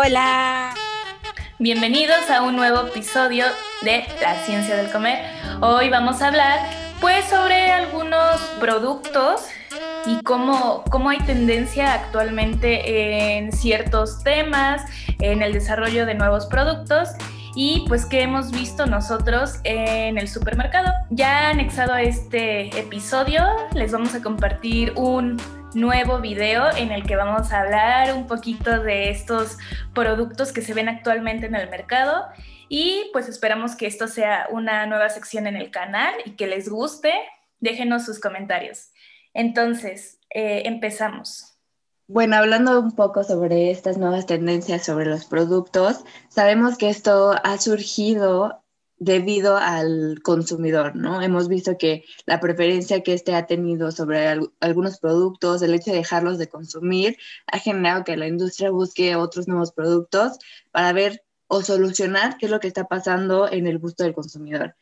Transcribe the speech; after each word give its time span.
Hola. 0.00 0.74
Bienvenidos 1.58 2.30
a 2.30 2.42
un 2.42 2.54
nuevo 2.54 2.86
episodio 2.86 3.46
de 3.82 4.04
La 4.22 4.36
Ciencia 4.44 4.76
del 4.76 4.92
Comer. 4.92 5.18
Hoy 5.60 5.90
vamos 5.90 6.22
a 6.22 6.28
hablar 6.28 6.70
pues 7.00 7.24
sobre 7.24 7.72
algunos 7.72 8.40
productos 8.60 9.48
y 10.06 10.22
cómo, 10.22 10.84
cómo 10.88 11.10
hay 11.10 11.18
tendencia 11.18 11.94
actualmente 11.94 13.38
en 13.38 13.50
ciertos 13.50 14.22
temas, 14.22 14.82
en 15.18 15.42
el 15.42 15.52
desarrollo 15.52 16.06
de 16.06 16.14
nuevos 16.14 16.46
productos 16.46 17.08
y 17.56 17.84
pues 17.88 18.06
qué 18.06 18.22
hemos 18.22 18.52
visto 18.52 18.86
nosotros 18.86 19.58
en 19.64 20.16
el 20.16 20.28
supermercado. 20.28 20.92
Ya 21.10 21.48
anexado 21.48 21.94
a 21.94 22.02
este 22.02 22.68
episodio 22.78 23.44
les 23.74 23.90
vamos 23.90 24.14
a 24.14 24.22
compartir 24.22 24.92
un 24.94 25.38
nuevo 25.74 26.20
video 26.20 26.74
en 26.76 26.92
el 26.92 27.04
que 27.04 27.16
vamos 27.16 27.52
a 27.52 27.60
hablar 27.60 28.14
un 28.14 28.26
poquito 28.26 28.82
de 28.82 29.10
estos 29.10 29.58
productos 29.94 30.52
que 30.52 30.62
se 30.62 30.74
ven 30.74 30.88
actualmente 30.88 31.46
en 31.46 31.54
el 31.54 31.68
mercado 31.68 32.26
y 32.68 33.10
pues 33.12 33.28
esperamos 33.28 33.76
que 33.76 33.86
esto 33.86 34.08
sea 34.08 34.46
una 34.50 34.86
nueva 34.86 35.08
sección 35.08 35.46
en 35.46 35.56
el 35.56 35.70
canal 35.70 36.14
y 36.24 36.32
que 36.32 36.46
les 36.46 36.68
guste. 36.68 37.12
Déjenos 37.60 38.04
sus 38.04 38.20
comentarios. 38.20 38.90
Entonces, 39.34 40.18
eh, 40.30 40.62
empezamos. 40.66 41.58
Bueno, 42.06 42.36
hablando 42.36 42.80
un 42.80 42.92
poco 42.92 43.24
sobre 43.24 43.70
estas 43.70 43.98
nuevas 43.98 44.26
tendencias 44.26 44.84
sobre 44.84 45.06
los 45.06 45.24
productos, 45.24 46.04
sabemos 46.28 46.78
que 46.78 46.88
esto 46.88 47.34
ha 47.42 47.58
surgido 47.58 48.62
debido 48.98 49.56
al 49.56 50.20
consumidor, 50.22 50.96
¿no? 50.96 51.22
Hemos 51.22 51.48
visto 51.48 51.78
que 51.78 52.04
la 52.26 52.40
preferencia 52.40 53.02
que 53.02 53.14
este 53.14 53.34
ha 53.34 53.46
tenido 53.46 53.92
sobre 53.92 54.26
algunos 54.60 54.98
productos, 54.98 55.62
el 55.62 55.74
hecho 55.74 55.92
de 55.92 55.98
dejarlos 55.98 56.38
de 56.38 56.48
consumir, 56.48 57.16
ha 57.46 57.58
generado 57.58 58.04
que 58.04 58.16
la 58.16 58.26
industria 58.26 58.70
busque 58.70 59.16
otros 59.16 59.46
nuevos 59.46 59.72
productos 59.72 60.38
para 60.72 60.92
ver 60.92 61.22
o 61.46 61.62
solucionar 61.62 62.36
qué 62.38 62.46
es 62.46 62.52
lo 62.52 62.60
que 62.60 62.68
está 62.68 62.84
pasando 62.84 63.50
en 63.50 63.66
el 63.66 63.78
gusto 63.78 64.04
del 64.04 64.14
consumidor. 64.14 64.74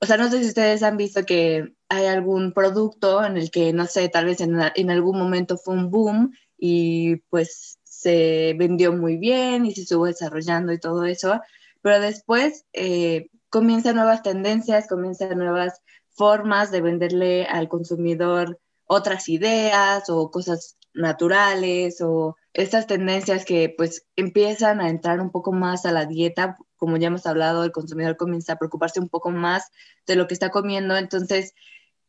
O 0.00 0.06
sea, 0.06 0.16
no 0.16 0.28
sé 0.30 0.40
si 0.40 0.48
ustedes 0.48 0.82
han 0.82 0.96
visto 0.96 1.24
que 1.24 1.74
hay 1.88 2.06
algún 2.06 2.52
producto 2.52 3.24
en 3.24 3.36
el 3.36 3.50
que, 3.50 3.72
no 3.72 3.86
sé, 3.86 4.08
tal 4.08 4.26
vez 4.26 4.40
en, 4.40 4.58
en 4.74 4.90
algún 4.90 5.18
momento 5.18 5.56
fue 5.56 5.74
un 5.74 5.90
boom 5.90 6.34
y 6.58 7.16
pues 7.30 7.78
se 7.84 8.54
vendió 8.58 8.92
muy 8.92 9.16
bien 9.16 9.64
y 9.64 9.74
se 9.74 9.82
estuvo 9.82 10.06
desarrollando 10.06 10.72
y 10.72 10.78
todo 10.78 11.04
eso, 11.04 11.40
pero 11.80 12.00
después 12.00 12.66
eh, 12.72 13.28
comienzan 13.54 13.94
nuevas 13.94 14.24
tendencias, 14.24 14.88
comienzan 14.88 15.38
nuevas 15.38 15.80
formas 16.10 16.72
de 16.72 16.80
venderle 16.80 17.46
al 17.46 17.68
consumidor 17.68 18.58
otras 18.84 19.28
ideas 19.28 20.10
o 20.10 20.32
cosas 20.32 20.76
naturales 20.92 22.00
o 22.00 22.34
estas 22.52 22.88
tendencias 22.88 23.44
que 23.44 23.72
pues 23.76 24.08
empiezan 24.16 24.80
a 24.80 24.88
entrar 24.88 25.20
un 25.20 25.30
poco 25.30 25.52
más 25.52 25.86
a 25.86 25.92
la 25.92 26.04
dieta, 26.04 26.56
como 26.76 26.96
ya 26.96 27.06
hemos 27.06 27.26
hablado, 27.26 27.62
el 27.62 27.70
consumidor 27.70 28.16
comienza 28.16 28.54
a 28.54 28.58
preocuparse 28.58 28.98
un 28.98 29.08
poco 29.08 29.30
más 29.30 29.70
de 30.04 30.16
lo 30.16 30.26
que 30.26 30.34
está 30.34 30.50
comiendo, 30.50 30.96
entonces, 30.96 31.54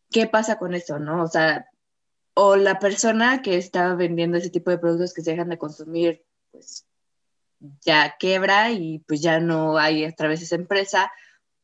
¿qué 0.09 0.25
pasa 0.25 0.57
con 0.57 0.73
eso, 0.73 0.97
no? 0.97 1.21
O 1.21 1.27
sea, 1.27 1.69
o 2.33 2.55
la 2.55 2.79
persona 2.79 3.43
que 3.43 3.57
está 3.57 3.93
vendiendo 3.93 4.37
ese 4.37 4.49
tipo 4.49 4.71
de 4.71 4.79
productos 4.79 5.13
que 5.13 5.21
se 5.21 5.29
dejan 5.29 5.49
de 5.49 5.59
consumir, 5.59 6.25
pues 6.51 6.87
ya 7.81 8.15
quebra 8.17 8.71
y 8.71 8.97
pues 9.07 9.21
ya 9.21 9.39
no 9.39 9.77
hay 9.77 10.05
otra 10.05 10.27
vez 10.27 10.41
esa 10.41 10.55
empresa, 10.55 11.11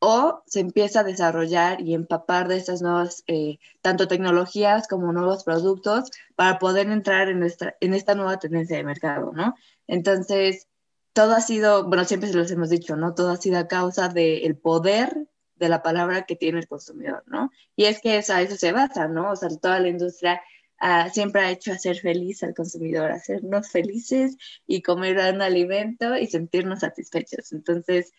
o 0.04 0.42
se 0.46 0.58
empieza 0.58 1.00
a 1.00 1.04
desarrollar 1.04 1.80
y 1.80 1.94
empapar 1.94 2.48
de 2.48 2.56
estas 2.56 2.82
nuevas, 2.82 3.22
eh, 3.28 3.60
tanto 3.82 4.08
tecnologías 4.08 4.88
como 4.88 5.12
nuevos 5.12 5.44
productos 5.44 6.10
para 6.34 6.58
poder 6.58 6.90
entrar 6.90 7.28
en, 7.28 7.38
nuestra, 7.38 7.76
en 7.78 7.94
esta 7.94 8.16
nueva 8.16 8.40
tendencia 8.40 8.76
de 8.76 8.82
mercado, 8.82 9.30
¿no? 9.32 9.54
Entonces, 9.86 10.66
todo 11.12 11.34
ha 11.34 11.40
sido, 11.40 11.86
bueno, 11.86 12.04
siempre 12.04 12.28
se 12.28 12.36
los 12.36 12.50
hemos 12.50 12.68
dicho, 12.68 12.96
¿no? 12.96 13.14
Todo 13.14 13.30
ha 13.30 13.36
sido 13.36 13.60
a 13.60 13.68
causa 13.68 14.08
del 14.08 14.56
poder 14.56 15.28
de 15.54 15.68
la 15.68 15.84
palabra 15.84 16.22
que 16.22 16.34
tiene 16.34 16.58
el 16.58 16.66
consumidor, 16.66 17.22
¿no? 17.28 17.52
Y 17.76 17.84
es 17.84 18.00
que 18.00 18.10
a 18.10 18.42
eso 18.42 18.56
se 18.56 18.72
basa, 18.72 19.06
¿no? 19.06 19.30
O 19.30 19.36
sea, 19.36 19.50
toda 19.50 19.78
la 19.78 19.88
industria 19.88 20.42
ah, 20.80 21.10
siempre 21.10 21.42
ha 21.42 21.50
hecho 21.52 21.70
hacer 21.70 22.00
feliz 22.00 22.42
al 22.42 22.54
consumidor, 22.54 23.12
hacernos 23.12 23.70
felices 23.70 24.36
y 24.66 24.82
comer 24.82 25.18
un 25.32 25.42
alimento 25.42 26.16
y 26.16 26.26
sentirnos 26.26 26.80
satisfechos. 26.80 27.52
Entonces, 27.52 28.12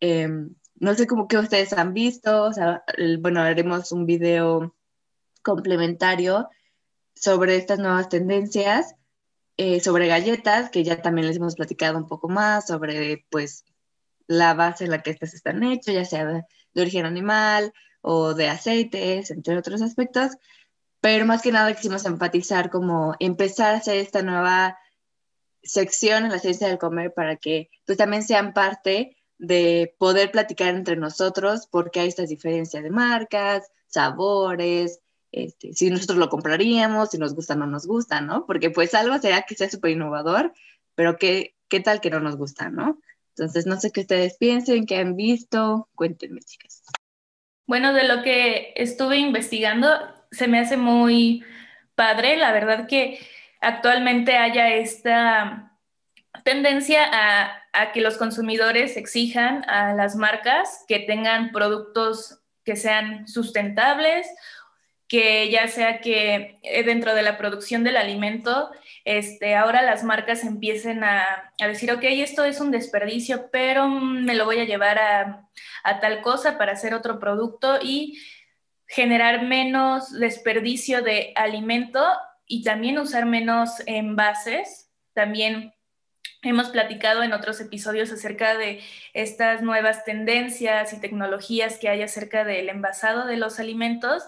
eh, 0.00 0.28
no 0.80 0.94
sé 0.94 1.06
cómo 1.06 1.28
que 1.28 1.38
ustedes 1.38 1.72
han 1.72 1.92
visto, 1.94 2.44
o 2.44 2.52
sea, 2.52 2.84
bueno, 3.20 3.40
haremos 3.40 3.92
un 3.92 4.06
video 4.06 4.74
complementario 5.42 6.48
sobre 7.14 7.56
estas 7.56 7.78
nuevas 7.78 8.08
tendencias, 8.08 8.94
eh, 9.56 9.80
sobre 9.80 10.06
galletas, 10.06 10.70
que 10.70 10.84
ya 10.84 11.02
también 11.02 11.26
les 11.26 11.36
hemos 11.36 11.56
platicado 11.56 11.98
un 11.98 12.06
poco 12.06 12.28
más, 12.28 12.66
sobre 12.66 13.26
pues 13.30 13.64
la 14.28 14.54
base 14.54 14.84
en 14.84 14.90
la 14.90 15.02
que 15.02 15.10
estas 15.10 15.34
están 15.34 15.62
hechas, 15.64 15.94
ya 15.94 16.04
sea 16.04 16.24
de, 16.26 16.44
origen 16.80 17.06
animal 17.06 17.72
o 18.02 18.34
de 18.34 18.48
aceites, 18.48 19.32
entre 19.32 19.56
otros 19.56 19.82
aspectos, 19.82 20.36
pero 21.00 21.26
más 21.26 21.42
que 21.42 21.50
nada 21.50 21.74
quisimos 21.74 22.04
enfatizar 22.04 22.70
como 22.70 23.16
empezar 23.18 23.74
a 23.74 23.78
hacer 23.78 23.96
esta 23.96 24.22
nueva 24.22 24.78
sección 25.64 26.24
en 26.24 26.30
la 26.30 26.38
ciencia 26.38 26.68
del 26.68 26.78
comer 26.78 27.12
para 27.12 27.36
que 27.36 27.68
pues 27.84 27.98
también 27.98 28.22
sean 28.22 28.52
parte 28.52 29.17
de 29.38 29.94
poder 29.98 30.30
platicar 30.30 30.74
entre 30.74 30.96
nosotros 30.96 31.66
porque 31.70 32.00
hay 32.00 32.08
estas 32.08 32.28
diferencias 32.28 32.82
de 32.82 32.90
marcas, 32.90 33.70
sabores, 33.86 35.00
este, 35.32 35.72
si 35.74 35.90
nosotros 35.90 36.18
lo 36.18 36.28
compraríamos, 36.28 37.10
si 37.10 37.18
nos 37.18 37.34
gusta 37.34 37.54
o 37.54 37.56
no 37.56 37.66
nos 37.66 37.86
gusta, 37.86 38.20
¿no? 38.20 38.46
Porque 38.46 38.70
pues 38.70 38.94
algo 38.94 39.18
será 39.18 39.42
que 39.42 39.54
sea 39.54 39.70
súper 39.70 39.92
innovador, 39.92 40.52
pero 40.94 41.16
¿qué, 41.16 41.54
¿qué 41.68 41.80
tal 41.80 42.00
que 42.00 42.10
no 42.10 42.20
nos 42.20 42.36
gusta, 42.36 42.70
¿no? 42.70 42.98
Entonces, 43.30 43.66
no 43.66 43.78
sé 43.78 43.92
qué 43.92 44.00
ustedes 44.00 44.36
piensen, 44.36 44.84
qué 44.84 44.96
han 44.96 45.14
visto, 45.14 45.88
cuéntenme, 45.94 46.40
chicas. 46.40 46.82
Bueno, 47.66 47.92
de 47.92 48.08
lo 48.08 48.22
que 48.22 48.72
estuve 48.74 49.18
investigando, 49.18 49.88
se 50.32 50.48
me 50.48 50.58
hace 50.58 50.76
muy 50.76 51.44
padre, 51.94 52.36
la 52.36 52.52
verdad 52.52 52.88
que 52.88 53.20
actualmente 53.60 54.36
haya 54.36 54.74
esta 54.74 55.67
tendencia 56.44 57.08
a 57.10 57.58
a 57.78 57.92
que 57.92 58.00
los 58.00 58.16
consumidores 58.16 58.96
exijan 58.96 59.64
a 59.68 59.94
las 59.94 60.16
marcas 60.16 60.84
que 60.88 60.98
tengan 60.98 61.52
productos 61.52 62.40
que 62.64 62.74
sean 62.74 63.28
sustentables, 63.28 64.26
que 65.06 65.48
ya 65.48 65.68
sea 65.68 66.00
que 66.00 66.58
eh, 66.62 66.82
dentro 66.82 67.14
de 67.14 67.22
la 67.22 67.38
producción 67.38 67.84
del 67.84 67.96
alimento, 67.96 68.70
este, 69.04 69.54
ahora 69.54 69.82
las 69.82 70.02
marcas 70.02 70.42
empiecen 70.42 71.04
a, 71.04 71.52
decir, 71.58 71.92
ok, 71.92 72.02
esto 72.02 72.44
es 72.44 72.60
un 72.60 72.72
desperdicio, 72.72 73.48
pero 73.50 73.88
me 73.88 74.34
lo 74.34 74.44
voy 74.44 74.58
a 74.58 74.64
llevar 74.64 74.98
a, 74.98 75.48
a 75.84 76.00
tal 76.00 76.20
cosa 76.20 76.58
para 76.58 76.72
hacer 76.72 76.94
otro 76.94 77.20
producto 77.20 77.78
y 77.80 78.20
generar 78.86 79.44
menos 79.44 80.12
desperdicio 80.12 81.00
de 81.02 81.32
alimento 81.36 82.04
y 82.44 82.64
también 82.64 82.98
usar 82.98 83.24
menos 83.24 83.82
envases, 83.86 84.90
también 85.14 85.72
Hemos 86.42 86.68
platicado 86.68 87.24
en 87.24 87.32
otros 87.32 87.60
episodios 87.60 88.12
acerca 88.12 88.56
de 88.56 88.80
estas 89.12 89.60
nuevas 89.60 90.04
tendencias 90.04 90.92
y 90.92 91.00
tecnologías 91.00 91.78
que 91.78 91.88
hay 91.88 92.02
acerca 92.02 92.44
del 92.44 92.68
envasado 92.68 93.26
de 93.26 93.36
los 93.36 93.58
alimentos 93.58 94.22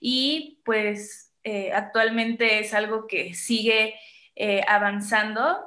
y 0.00 0.60
pues 0.64 1.34
eh, 1.42 1.72
actualmente 1.72 2.60
es 2.60 2.72
algo 2.72 3.08
que 3.08 3.34
sigue 3.34 3.94
eh, 4.36 4.62
avanzando 4.68 5.58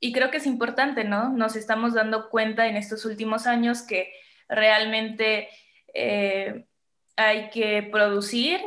y 0.00 0.12
creo 0.12 0.30
que 0.30 0.38
es 0.38 0.46
importante, 0.46 1.04
¿no? 1.04 1.28
Nos 1.30 1.56
estamos 1.56 1.92
dando 1.92 2.30
cuenta 2.30 2.66
en 2.66 2.76
estos 2.76 3.04
últimos 3.04 3.46
años 3.46 3.82
que 3.82 4.12
realmente 4.48 5.48
eh, 5.92 6.66
hay 7.16 7.50
que 7.50 7.82
producir, 7.82 8.60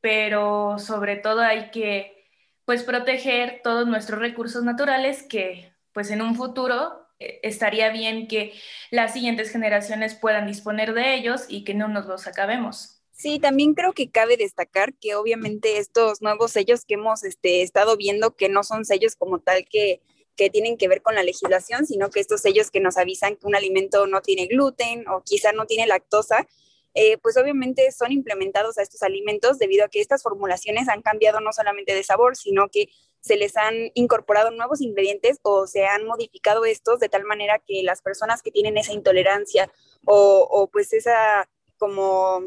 pero 0.00 0.78
sobre 0.78 1.16
todo 1.16 1.40
hay 1.40 1.70
que 1.70 2.24
pues 2.64 2.84
proteger 2.84 3.62
todos 3.64 3.88
nuestros 3.88 4.20
recursos 4.20 4.62
naturales 4.62 5.24
que 5.24 5.69
pues 5.92 6.10
en 6.10 6.22
un 6.22 6.34
futuro 6.34 7.06
eh, 7.18 7.40
estaría 7.42 7.90
bien 7.90 8.28
que 8.28 8.52
las 8.90 9.12
siguientes 9.12 9.50
generaciones 9.50 10.14
puedan 10.14 10.46
disponer 10.46 10.94
de 10.94 11.14
ellos 11.14 11.44
y 11.48 11.64
que 11.64 11.74
no 11.74 11.88
nos 11.88 12.06
los 12.06 12.26
acabemos. 12.26 13.02
Sí, 13.12 13.38
también 13.38 13.74
creo 13.74 13.92
que 13.92 14.10
cabe 14.10 14.38
destacar 14.38 14.94
que 14.94 15.14
obviamente 15.14 15.76
estos 15.76 16.22
nuevos 16.22 16.52
sellos 16.52 16.86
que 16.86 16.94
hemos 16.94 17.22
este, 17.22 17.60
estado 17.60 17.98
viendo, 17.98 18.34
que 18.34 18.48
no 18.48 18.64
son 18.64 18.86
sellos 18.86 19.14
como 19.14 19.40
tal 19.40 19.66
que, 19.68 20.00
que 20.36 20.48
tienen 20.48 20.78
que 20.78 20.88
ver 20.88 21.02
con 21.02 21.14
la 21.14 21.22
legislación, 21.22 21.84
sino 21.84 22.08
que 22.08 22.20
estos 22.20 22.40
sellos 22.40 22.70
que 22.70 22.80
nos 22.80 22.96
avisan 22.96 23.36
que 23.36 23.46
un 23.46 23.54
alimento 23.54 24.06
no 24.06 24.22
tiene 24.22 24.46
gluten 24.46 25.06
o 25.06 25.22
quizá 25.22 25.52
no 25.52 25.66
tiene 25.66 25.86
lactosa, 25.86 26.48
eh, 26.94 27.18
pues 27.18 27.36
obviamente 27.36 27.92
son 27.92 28.10
implementados 28.10 28.78
a 28.78 28.82
estos 28.82 29.02
alimentos 29.02 29.58
debido 29.58 29.84
a 29.84 29.88
que 29.88 30.00
estas 30.00 30.22
formulaciones 30.22 30.88
han 30.88 31.02
cambiado 31.02 31.40
no 31.40 31.52
solamente 31.52 31.94
de 31.94 32.02
sabor, 32.02 32.36
sino 32.36 32.68
que 32.68 32.88
se 33.20 33.36
les 33.36 33.56
han 33.56 33.74
incorporado 33.94 34.50
nuevos 34.50 34.80
ingredientes 34.80 35.38
o 35.42 35.66
se 35.66 35.86
han 35.86 36.04
modificado 36.06 36.64
estos 36.64 37.00
de 37.00 37.08
tal 37.08 37.24
manera 37.24 37.58
que 37.58 37.82
las 37.82 38.02
personas 38.02 38.42
que 38.42 38.50
tienen 38.50 38.78
esa 38.78 38.92
intolerancia 38.92 39.70
o, 40.04 40.68
pues 40.72 40.92
esa 40.92 41.48
como 41.78 42.42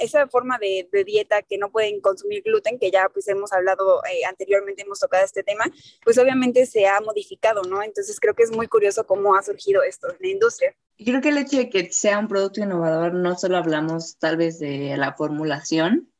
esa 0.00 0.26
forma 0.28 0.58
de, 0.58 0.88
dieta 1.04 1.42
que 1.42 1.58
no 1.58 1.70
pueden 1.70 2.00
consumir 2.00 2.42
gluten, 2.42 2.78
que 2.78 2.90
ya 2.90 3.08
pues 3.08 3.28
hemos 3.28 3.52
hablado 3.52 4.02
eh, 4.04 4.24
anteriormente, 4.24 4.82
hemos 4.82 4.98
tocado 4.98 5.24
este 5.24 5.42
tema, 5.42 5.64
pues 6.04 6.18
obviamente 6.18 6.66
se 6.66 6.86
ha 6.86 7.00
modificado, 7.00 7.62
¿no? 7.62 7.82
Entonces 7.82 8.18
creo 8.20 8.34
que 8.34 8.42
es 8.42 8.50
muy 8.50 8.66
curioso 8.66 9.06
cómo 9.06 9.34
ha 9.36 9.42
surgido 9.42 9.82
esto 9.82 10.08
en 10.10 10.16
la 10.20 10.28
industria. 10.28 10.74
Y 10.96 11.04
creo 11.04 11.20
que 11.20 11.30
el 11.30 11.38
hecho 11.38 11.56
de 11.56 11.70
que 11.70 11.92
sea 11.92 12.18
un 12.18 12.28
producto 12.28 12.60
innovador, 12.60 13.14
no 13.14 13.36
solo 13.36 13.56
hablamos 13.56 14.18
tal 14.18 14.36
vez 14.36 14.58
de 14.58 14.96
la 14.96 15.14
formulación, 15.14 16.10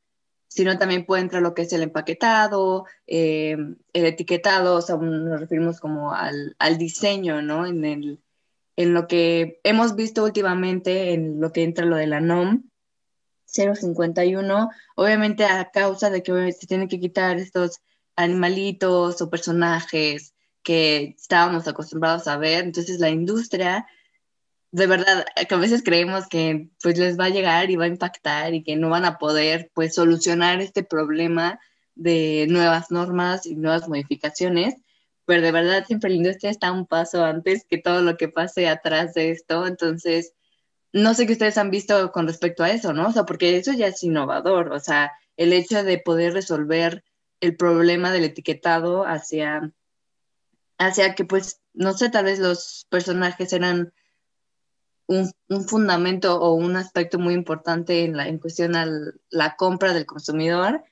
sino 0.51 0.77
también 0.77 1.07
puede 1.07 1.23
entrar 1.23 1.43
lo 1.43 1.55
que 1.55 1.63
es 1.63 1.73
el 1.73 1.83
empaquetado, 1.83 2.85
eh, 3.07 3.57
el 3.93 4.05
etiquetado, 4.05 4.77
o 4.77 4.83
sea, 4.83 4.97
nos 4.97 5.41
referimos 5.41 5.81
como 5.81 6.13
al, 6.13 6.57
al 6.59 6.77
diseño, 6.77 7.41
¿no? 7.41 7.67
En 7.67 7.85
el 7.85 8.21
en 8.77 8.95
lo 8.95 9.07
que 9.09 9.61
hemos 9.63 9.95
visto 9.95 10.25
últimamente, 10.25 11.13
en 11.13 11.39
lo 11.39 11.53
que 11.53 11.65
entra 11.65 11.85
lo 11.85 11.97
de 11.97 12.07
la 12.07 12.21
NOM 12.21 12.63
051, 13.45 14.71
obviamente 14.97 15.45
a 15.45 15.71
causa 15.71 16.09
de 16.09 16.23
que 16.23 16.53
se 16.53 16.67
tienen 16.67 16.89
que 16.89 16.99
quitar 16.99 17.37
estos 17.37 17.81
animalitos 18.17 19.21
o 19.21 19.29
personajes 19.29 20.35
que 20.63 21.15
estábamos 21.19 21.69
acostumbrados 21.69 22.27
a 22.27 22.39
ver, 22.39 22.65
entonces 22.65 23.01
la 23.01 23.11
industria, 23.11 23.87
de 24.73 24.87
verdad, 24.87 25.27
que 25.49 25.55
a 25.55 25.59
veces 25.59 25.83
creemos 25.83 26.29
que 26.29 26.69
pues 26.83 26.99
les 26.99 27.19
va 27.19 27.27
a 27.27 27.31
llegar 27.31 27.71
y 27.71 27.77
va 27.77 27.85
a 27.85 27.89
impactar 27.89 28.55
y 28.55 28.63
que 28.63 28.77
no 28.77 28.89
van 28.89 29.05
a 29.05 29.19
poder 29.19 29.71
pues 29.75 29.95
solucionar 29.95 30.61
este 30.61 30.85
problema 30.85 31.59
de 31.97 32.47
nuevas 32.49 32.91
normas 32.91 33.47
y 33.47 33.57
nuevas 33.57 33.89
modificaciones, 33.89 34.77
pero 35.25 35.43
de 35.43 35.53
verdad 35.53 35.85
siempre 35.87 36.11
la 36.11 36.17
industria 36.17 36.51
está 36.51 36.73
un 36.73 36.87
paso 36.87 37.25
antes 37.25 37.65
que 37.69 37.79
todo 37.79 38.03
lo 38.03 38.17
que 38.17 38.29
pase 38.29 38.69
atrás 38.69 39.15
de 39.15 39.31
esto, 39.31 39.67
entonces 39.67 40.35
no 40.93 41.15
sé 41.15 41.27
qué 41.27 41.33
ustedes 41.33 41.59
han 41.59 41.71
visto 41.71 42.11
con 42.13 42.27
respecto 42.27 42.65
a 42.65 42.71
eso, 42.71 42.93
¿no? 42.93 43.09
O 43.09 43.13
sea, 43.13 43.25
porque 43.25 43.57
eso 43.57 43.73
ya 43.73 43.89
es 43.89 44.03
innovador, 44.03 44.73
o 44.73 44.81
sea, 44.81 45.13
el 45.37 45.53
hecho 45.53 45.85
de 45.85 45.99
poder 45.99 46.33
resolver 46.33 47.05
el 47.41 47.57
problema 47.57 48.13
del 48.13 48.25
etiquetado 48.25 49.05
hacia, 49.05 49.73
hacia 50.79 51.15
que, 51.15 51.25
pues, 51.25 51.61
no 51.73 51.93
sé, 51.93 52.11
tal 52.11 52.27
vez 52.27 52.39
los 52.39 52.87
personajes 52.91 53.53
eran 53.53 53.93
un, 55.11 55.65
fundamento 55.67 56.41
o 56.41 56.55
un 56.55 56.77
aspecto 56.77 57.19
muy 57.19 57.35
importante 57.35 58.05
en, 58.05 58.17
la, 58.17 58.29
en 58.29 58.39
cuestión 58.39 58.77
a 58.77 58.87
la 59.31 59.57
compra 59.57 59.93
del 59.93 60.07
consumidor 60.07 60.85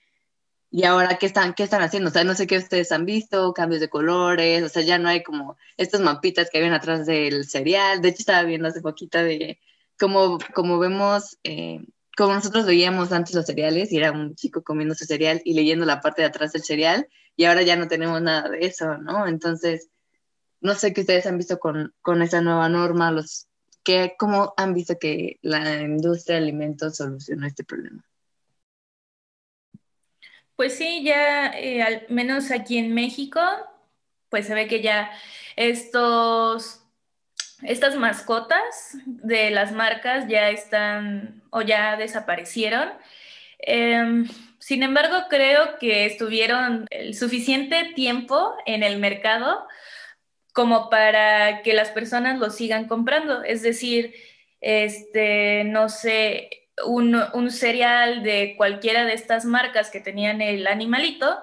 y 0.71 0.85
ahora, 0.85 1.17
¿qué 1.19 1.27
están, 1.27 1.55
¿qué 1.55 1.63
están 1.63 1.83
haciendo? 1.83 2.11
O 2.11 2.13
sea, 2.13 2.25
no 2.25 2.35
sé 2.35 2.47
qué 2.47 2.59
ustedes 2.59 2.93
han 2.93 3.07
visto, 3.07 3.55
cambios 3.55 3.81
de 3.81 3.89
colores, 3.89 4.63
o 4.63 4.69
sea, 4.69 4.83
ya 4.83 4.99
no 4.99 5.09
hay 5.09 5.23
como 5.23 5.57
estas 5.79 6.01
mapitas 6.03 6.51
que 6.51 6.59
habían 6.59 6.75
atrás 6.75 7.07
del 7.07 7.47
cereal. 7.47 8.03
De 8.03 8.09
hecho, 8.11 8.19
estaba 8.21 8.43
viendo 8.43 8.69
hace 8.69 8.83
poquito 8.83 9.19
de 9.19 9.59
como, 9.99 10.39
como 10.55 10.79
vemos, 10.79 11.39
eh, 11.43 11.81
como 12.17 12.35
nosotros 12.35 12.67
veíamos 12.67 13.13
antes 13.13 13.35
los 13.35 13.47
cereales 13.47 13.93
y 13.93 13.97
era 13.99 14.13
un 14.13 14.35
chico 14.35 14.63
comiendo 14.63 14.95
su 14.95 15.07
cereal 15.07 15.41
y 15.45 15.55
leyendo 15.55 15.87
la 15.87 16.01
parte 16.01 16.23
de 16.23 16.29
atrás 16.29 16.53
del 16.53 16.63
cereal 16.65 17.09
y 17.37 17.45
ahora 17.45 17.63
ya 17.63 17.77
no 17.77 17.89
tenemos 17.89 18.21
nada 18.21 18.51
de 18.51 18.67
eso, 18.67 18.99
¿no? 18.99 19.27
Entonces, 19.27 19.89
no 20.61 20.75
sé 20.75 20.93
qué 20.93 21.03
ustedes 21.03 21.27
han 21.27 21.39
visto 21.39 21.59
con, 21.59 21.95
con 22.03 22.21
esa 22.23 22.43
nueva 22.43 22.69
norma, 22.69 23.11
los, 23.13 23.49
¿cómo 24.19 24.55
han 24.57 24.75
visto 24.75 24.99
que 24.99 25.39
la 25.43 25.81
industria 25.81 26.37
de 26.37 26.43
alimentos 26.43 26.97
solucionó 26.97 27.47
este 27.47 27.65
problema? 27.65 28.05
Pues 30.57 30.77
sí, 30.77 31.05
ya 31.05 31.53
eh, 31.57 31.83
al 31.83 32.07
menos 32.09 32.51
aquí 32.51 32.79
en 32.79 32.93
México, 32.93 33.41
pues 34.29 34.47
se 34.47 34.55
ve 34.55 34.67
que 34.67 34.83
ya 34.83 35.11
estos, 35.57 36.83
estas 37.63 37.97
mascotas 37.97 38.97
de 39.07 39.51
las 39.51 39.73
marcas 39.73 40.27
ya 40.29 40.51
están 40.51 41.43
o 41.51 41.63
ya 41.63 41.97
desaparecieron. 41.97 42.91
Em, 43.61 44.29
sin 44.59 44.83
embargo, 44.83 45.27
creo 45.31 45.79
que 45.79 46.05
estuvieron 46.07 46.87
el 46.91 47.15
suficiente 47.15 47.93
tiempo 47.95 48.55
en 48.67 48.83
el 48.83 48.99
mercado 48.99 49.67
como 50.59 50.91
para 50.91 51.63
que 51.63 51.73
las 51.73 51.91
personas 51.91 52.41
lo 52.41 52.51
sigan 52.51 52.89
comprando. 52.89 53.45
Es 53.45 53.63
decir, 53.63 54.13
este, 54.61 55.63
no 55.63 55.89
sé, 55.89 56.51
un, 56.85 57.53
cereal 57.53 58.25
de 58.25 58.55
cualquiera 58.57 59.05
de 59.05 59.13
estas 59.13 59.45
marcas 59.45 59.89
que 59.89 60.01
tenían 60.01 60.43
el 60.43 60.67
animalito, 60.67 61.39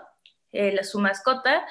su 0.83 0.99
mascota, 0.99 1.65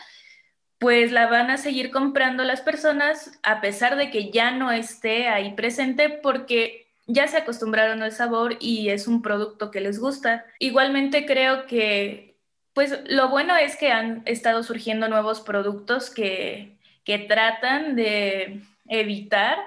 pues 0.79 1.12
la 1.12 1.26
van 1.26 1.50
a 1.50 1.58
seguir 1.58 1.91
comprando 1.91 2.44
las 2.44 2.62
personas 2.62 3.38
a 3.43 3.61
pesar 3.61 3.96
de 3.96 4.11
que 4.11 4.31
ya 4.31 4.50
no 4.50 4.73
esté 4.73 5.29
ahí 5.29 5.52
presente 5.52 6.08
porque 6.08 6.94
ya 7.06 7.29
se 7.29 7.37
acostumbraron 7.37 8.02
al 8.02 8.12
sabor 8.12 8.56
y 8.58 8.88
es 8.88 9.06
un 9.06 9.20
producto 9.20 9.70
que 9.70 9.82
les 9.82 9.99
gusta. 9.99 10.46
Igualmente 10.61 11.26
creo 11.26 11.67
que, 11.67 12.38
pues 12.73 13.00
lo 13.05 13.29
bueno 13.29 13.55
es 13.55 13.76
que 13.76 13.93
han 13.93 14.23
estado 14.25 14.62
surgiendo 14.62 15.08
nuevos 15.08 15.43
productos 15.43 16.08
que, 16.08 16.73
que 17.04 17.18
tratan 17.18 17.96
de 17.96 18.60
evitar 18.88 19.58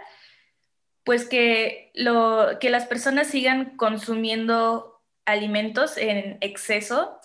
pues 1.04 1.28
que, 1.28 1.92
lo, 1.94 2.60
que 2.60 2.70
las 2.70 2.86
personas 2.86 3.28
sigan 3.28 3.78
consumiendo 3.78 5.02
alimentos 5.26 5.98
en 5.98 6.38
exceso 6.42 7.20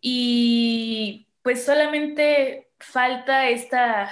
y 0.00 1.28
pues 1.42 1.64
solamente 1.64 2.70
falta 2.78 3.50
esta, 3.50 4.10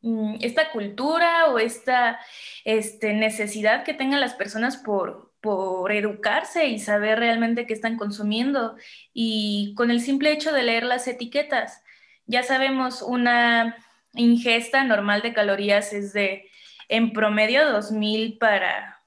mm, 0.00 0.36
esta 0.40 0.70
cultura 0.70 1.46
o 1.46 1.58
esta 1.58 2.18
este, 2.64 3.12
necesidad 3.12 3.84
que 3.84 3.92
tengan 3.92 4.20
las 4.20 4.34
personas 4.34 4.78
por, 4.78 5.34
por 5.42 5.92
educarse 5.92 6.66
y 6.66 6.78
saber 6.78 7.18
realmente 7.18 7.66
qué 7.66 7.74
están 7.74 7.96
consumiendo. 7.96 8.76
Y 9.12 9.74
con 9.76 9.90
el 9.90 10.00
simple 10.00 10.32
hecho 10.32 10.52
de 10.52 10.62
leer 10.62 10.84
las 10.84 11.06
etiquetas, 11.08 11.82
ya 12.26 12.42
sabemos 12.42 13.02
una 13.02 13.76
ingesta 14.14 14.84
normal 14.84 15.22
de 15.22 15.32
calorías 15.32 15.92
es 15.92 16.12
de 16.12 16.50
en 16.88 17.12
promedio 17.12 17.62
2.000 17.62 18.38
para, 18.38 19.00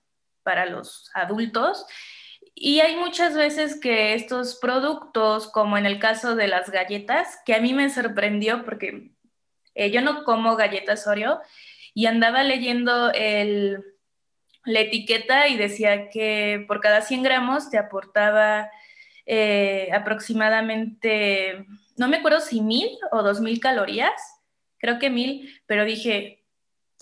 para 0.44 0.66
los 0.66 1.12
adultos. 1.14 1.86
Y 2.56 2.80
hay 2.80 2.96
muchas 2.96 3.36
veces 3.36 3.80
que 3.80 4.14
estos 4.14 4.56
productos, 4.56 5.48
como 5.48 5.78
en 5.78 5.86
el 5.86 6.00
caso 6.00 6.36
de 6.36 6.48
las 6.48 6.70
galletas, 6.70 7.40
que 7.46 7.56
a 7.56 7.60
mí 7.60 7.74
me 7.74 7.90
sorprendió 7.90 8.64
porque 8.64 9.12
eh, 9.76 9.92
yo 9.92 10.02
no 10.02 10.24
como 10.24 10.56
galletas 10.56 11.08
Oreo 11.08 11.42
y 11.94 12.06
andaba 12.06 12.44
leyendo 12.44 13.12
el, 13.12 13.84
la 14.66 14.80
etiqueta 14.80 15.48
y 15.48 15.58
decía 15.58 16.10
que 16.10 16.64
por 16.68 16.80
cada 16.80 17.02
100 17.02 17.24
gramos 17.24 17.70
te 17.70 17.78
aportaba 17.78 18.70
eh, 19.26 19.90
aproximadamente, 19.94 21.66
no 21.98 22.08
me 22.08 22.18
acuerdo 22.18 22.40
si 22.40 22.62
mil 22.62 22.90
o 23.12 23.24
dos 23.24 23.42
mil 23.42 23.60
calorías, 23.60 24.22
creo 24.84 25.00
que 25.00 25.10
mil, 25.10 25.50
pero 25.66 25.86
dije, 25.86 26.44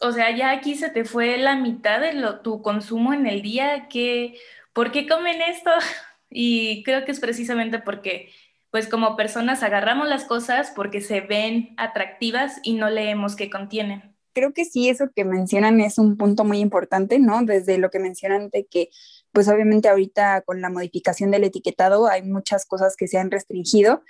o 0.02 0.12
sea, 0.12 0.36
ya 0.38 0.52
aquí 0.52 0.76
se 0.76 0.92
te 0.92 1.04
fue 1.04 1.40
la 1.40 1.56
mitad 1.56 2.00
de 2.00 2.14
lo, 2.14 2.42
tu 2.42 2.62
consumo 2.62 3.12
en 3.12 3.26
el 3.26 3.42
día, 3.42 3.88
que, 3.90 4.36
¿por 4.72 4.92
qué 4.92 5.08
comen 5.08 5.42
esto? 5.42 5.72
Y 6.34 6.84
creo 6.84 7.04
que 7.04 7.12
es 7.12 7.20
precisamente 7.20 7.80
porque, 7.80 8.30
pues 8.70 8.88
como 8.88 9.18
personas 9.18 9.64
agarramos 9.64 10.08
las 10.08 10.24
cosas 10.24 10.72
porque 10.74 11.02
se 11.02 11.20
ven 11.20 11.74
atractivas 11.76 12.62
y 12.64 12.76
no 12.76 12.90
leemos 12.90 13.36
qué 13.36 13.50
contienen. 13.50 14.16
Creo 14.32 14.54
que 14.54 14.64
sí, 14.64 14.88
eso 14.88 15.10
que 15.14 15.26
mencionan 15.26 15.82
es 15.82 15.98
un 15.98 16.16
punto 16.16 16.46
muy 16.46 16.60
importante, 16.60 17.20
¿no? 17.20 17.44
Desde 17.44 17.78
lo 17.80 17.90
que 17.90 18.00
mencionan 18.00 18.50
de 18.50 18.66
que, 18.66 18.92
pues 19.34 19.50
obviamente 19.50 19.90
ahorita 19.90 20.44
con 20.44 20.62
la 20.62 20.70
modificación 20.70 21.32
del 21.32 21.44
etiquetado 21.44 22.08
hay 22.08 22.22
muchas 22.22 22.66
cosas 22.66 22.96
que 22.96 23.10
se 23.10 23.18
han 23.18 23.30
restringido, 23.30 24.04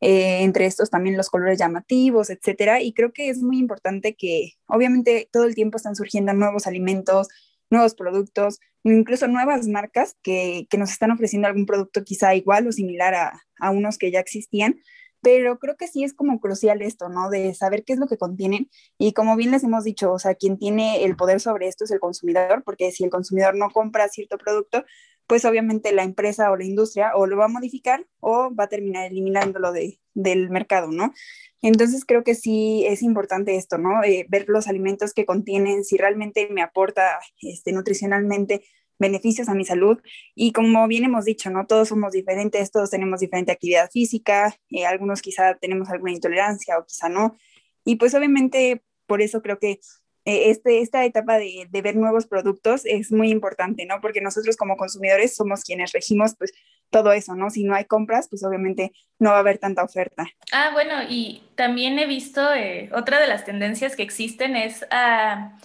eh, 0.00 0.42
entre 0.42 0.66
estos 0.66 0.90
también 0.90 1.16
los 1.16 1.28
colores 1.28 1.58
llamativos, 1.58 2.30
etcétera. 2.30 2.80
Y 2.80 2.92
creo 2.92 3.12
que 3.12 3.28
es 3.30 3.42
muy 3.42 3.58
importante 3.58 4.14
que 4.14 4.52
obviamente 4.66 5.28
todo 5.32 5.44
el 5.44 5.54
tiempo 5.54 5.76
están 5.76 5.96
surgiendo 5.96 6.32
nuevos 6.32 6.66
alimentos, 6.66 7.28
nuevos 7.70 7.94
productos, 7.94 8.60
incluso 8.84 9.26
nuevas 9.28 9.66
marcas 9.66 10.16
que, 10.22 10.66
que 10.70 10.78
nos 10.78 10.90
están 10.90 11.10
ofreciendo 11.10 11.48
algún 11.48 11.66
producto 11.66 12.04
quizá 12.04 12.34
igual 12.34 12.66
o 12.66 12.72
similar 12.72 13.14
a, 13.14 13.42
a 13.58 13.70
unos 13.70 13.98
que 13.98 14.10
ya 14.10 14.20
existían. 14.20 14.80
Pero 15.20 15.58
creo 15.58 15.76
que 15.76 15.88
sí 15.88 16.04
es 16.04 16.14
como 16.14 16.40
crucial 16.40 16.82
esto, 16.82 17.08
¿no? 17.08 17.30
De 17.30 17.54
saber 17.54 17.84
qué 17.84 17.94
es 17.94 17.98
lo 17.98 18.06
que 18.06 18.18
contienen. 18.18 18.70
Y 18.98 19.12
como 19.12 19.36
bien 19.36 19.50
les 19.50 19.64
hemos 19.64 19.84
dicho, 19.84 20.12
o 20.12 20.18
sea, 20.18 20.34
quien 20.34 20.58
tiene 20.58 21.04
el 21.04 21.16
poder 21.16 21.40
sobre 21.40 21.68
esto 21.68 21.84
es 21.84 21.90
el 21.90 22.00
consumidor, 22.00 22.62
porque 22.64 22.92
si 22.92 23.04
el 23.04 23.10
consumidor 23.10 23.56
no 23.56 23.70
compra 23.70 24.08
cierto 24.08 24.38
producto, 24.38 24.84
pues 25.28 25.44
obviamente 25.44 25.92
la 25.92 26.04
empresa 26.04 26.50
o 26.50 26.56
la 26.56 26.64
industria 26.64 27.12
o 27.14 27.26
lo 27.26 27.36
va 27.36 27.44
a 27.44 27.48
modificar 27.48 28.06
o 28.20 28.54
va 28.54 28.64
a 28.64 28.68
terminar 28.68 29.10
eliminándolo 29.10 29.72
de, 29.72 30.00
del 30.14 30.50
mercado, 30.50 30.90
¿no? 30.90 31.12
Entonces 31.60 32.04
creo 32.04 32.24
que 32.24 32.34
sí 32.34 32.84
es 32.86 33.02
importante 33.02 33.56
esto, 33.56 33.78
¿no? 33.78 34.02
Eh, 34.04 34.26
ver 34.28 34.46
los 34.48 34.68
alimentos 34.68 35.12
que 35.12 35.26
contienen, 35.26 35.84
si 35.84 35.96
realmente 35.96 36.48
me 36.50 36.62
aporta 36.62 37.18
este, 37.42 37.72
nutricionalmente 37.72 38.64
beneficios 38.98 39.48
a 39.48 39.54
mi 39.54 39.64
salud. 39.64 40.00
Y 40.34 40.52
como 40.52 40.86
bien 40.88 41.04
hemos 41.04 41.24
dicho, 41.24 41.50
¿no? 41.50 41.66
Todos 41.66 41.88
somos 41.88 42.12
diferentes, 42.12 42.70
todos 42.70 42.90
tenemos 42.90 43.20
diferente 43.20 43.52
actividad 43.52 43.90
física, 43.90 44.56
eh, 44.70 44.86
algunos 44.86 45.22
quizá 45.22 45.54
tenemos 45.54 45.88
alguna 45.90 46.12
intolerancia 46.12 46.78
o 46.78 46.84
quizá 46.84 47.08
no. 47.08 47.36
Y 47.84 47.96
pues 47.96 48.14
obviamente 48.14 48.82
por 49.06 49.22
eso 49.22 49.40
creo 49.42 49.58
que 49.58 49.80
eh, 50.24 50.50
este, 50.50 50.80
esta 50.80 51.04
etapa 51.04 51.38
de, 51.38 51.66
de, 51.70 51.82
ver 51.82 51.96
nuevos 51.96 52.26
productos 52.26 52.82
es 52.84 53.10
muy 53.10 53.30
importante, 53.30 53.86
¿no? 53.86 54.00
Porque 54.02 54.20
nosotros 54.20 54.56
como 54.56 54.76
consumidores 54.76 55.34
somos 55.34 55.62
quienes 55.62 55.92
regimos 55.92 56.34
pues 56.36 56.52
todo 56.90 57.12
eso, 57.12 57.34
¿no? 57.34 57.50
Si 57.50 57.64
no 57.64 57.74
hay 57.74 57.84
compras, 57.84 58.28
pues 58.28 58.44
obviamente 58.44 58.92
no 59.18 59.30
va 59.30 59.36
a 59.36 59.40
haber 59.40 59.58
tanta 59.58 59.82
oferta. 59.82 60.26
Ah, 60.52 60.70
bueno, 60.72 61.02
y 61.08 61.42
también 61.54 61.98
he 61.98 62.06
visto, 62.06 62.52
eh, 62.54 62.90
otra 62.94 63.20
de 63.20 63.26
las 63.26 63.44
tendencias 63.44 63.96
que 63.96 64.02
existen 64.02 64.56
es 64.56 64.84
a, 64.90 65.58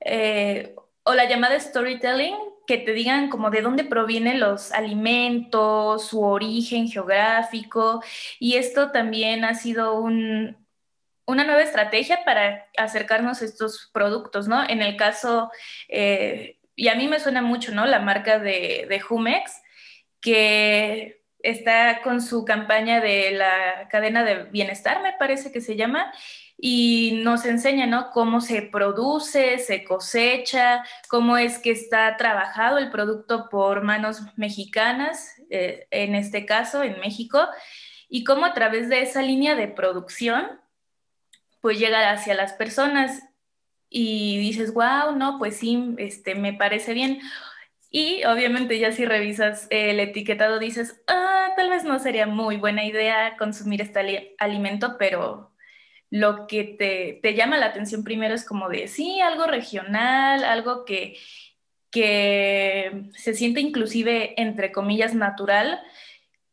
eh, 0.00 0.74
o 1.04 1.14
la 1.14 1.28
llamada 1.28 1.58
storytelling, 1.58 2.34
que 2.68 2.76
te 2.76 2.92
digan 2.92 3.30
como 3.30 3.48
de 3.50 3.62
dónde 3.62 3.82
provienen 3.82 4.40
los 4.40 4.72
alimentos, 4.72 6.06
su 6.06 6.22
origen 6.22 6.86
geográfico, 6.86 8.02
y 8.38 8.56
esto 8.56 8.92
también 8.92 9.44
ha 9.44 9.54
sido 9.54 9.98
un, 9.98 10.54
una 11.24 11.44
nueva 11.44 11.62
estrategia 11.62 12.24
para 12.26 12.66
acercarnos 12.76 13.40
a 13.40 13.46
estos 13.46 13.90
productos, 13.92 14.48
¿no? 14.48 14.68
En 14.68 14.82
el 14.82 14.96
caso, 14.98 15.50
eh, 15.88 16.58
y 16.76 16.88
a 16.88 16.94
mí 16.94 17.08
me 17.08 17.20
suena 17.20 17.40
mucho, 17.40 17.72
¿no? 17.72 17.86
La 17.86 18.00
marca 18.00 18.38
de, 18.38 18.86
de 18.86 19.02
que 20.20 21.22
está 21.38 22.02
con 22.02 22.20
su 22.20 22.44
campaña 22.44 23.00
de 23.00 23.30
la 23.30 23.88
cadena 23.90 24.24
de 24.24 24.44
bienestar, 24.44 25.02
me 25.02 25.14
parece 25.14 25.52
que 25.52 25.62
se 25.62 25.74
llama, 25.74 26.12
y 26.60 27.20
nos 27.22 27.44
enseña, 27.44 27.86
¿no? 27.86 28.10
Cómo 28.10 28.40
se 28.40 28.62
produce, 28.62 29.58
se 29.58 29.84
cosecha, 29.84 30.84
cómo 31.08 31.36
es 31.36 31.60
que 31.60 31.70
está 31.70 32.16
trabajado 32.16 32.78
el 32.78 32.90
producto 32.90 33.48
por 33.48 33.82
manos 33.84 34.22
mexicanas, 34.36 35.40
eh, 35.50 35.86
en 35.92 36.16
este 36.16 36.46
caso, 36.46 36.82
en 36.82 36.98
México, 36.98 37.46
y 38.08 38.24
cómo 38.24 38.44
a 38.44 38.54
través 38.54 38.88
de 38.88 39.02
esa 39.02 39.22
línea 39.22 39.54
de 39.54 39.68
producción, 39.68 40.60
pues 41.60 41.78
llega 41.78 42.10
hacia 42.10 42.34
las 42.34 42.54
personas 42.54 43.22
y 43.88 44.38
dices, 44.38 44.74
wow, 44.74 45.14
no, 45.16 45.38
pues 45.38 45.58
sí, 45.58 45.94
este, 45.98 46.34
me 46.34 46.54
parece 46.54 46.92
bien. 46.92 47.20
Y 47.90 48.24
obviamente 48.24 48.78
ya 48.80 48.90
si 48.92 49.04
revisas 49.04 49.68
el 49.70 50.00
etiquetado 50.00 50.58
dices, 50.58 51.00
ah, 51.06 51.52
tal 51.56 51.70
vez 51.70 51.84
no 51.84 51.98
sería 52.00 52.26
muy 52.26 52.56
buena 52.56 52.84
idea 52.84 53.36
consumir 53.38 53.80
este 53.80 54.34
alimento, 54.38 54.96
pero 54.98 55.52
lo 56.10 56.46
que 56.46 56.64
te, 56.64 57.20
te, 57.22 57.34
llama 57.34 57.58
la 57.58 57.66
atención 57.66 58.04
primero 58.04 58.34
es 58.34 58.44
como 58.44 58.68
de, 58.68 58.88
sí, 58.88 59.20
algo 59.20 59.44
regional, 59.44 60.44
algo 60.44 60.84
que, 60.84 61.16
que 61.90 63.10
se 63.16 63.34
siente 63.34 63.60
inclusive, 63.60 64.40
entre 64.40 64.72
comillas, 64.72 65.14
natural, 65.14 65.80